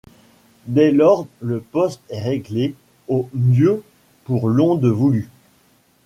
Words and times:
Dès 0.65 0.89
lors 0.89 1.27
le 1.41 1.59
poste 1.61 2.01
est 2.09 2.23
réglé 2.23 2.73
au 3.07 3.29
mieux 3.35 3.83
pour 4.23 4.49
l'onde 4.49 4.83
voulue. 4.87 5.29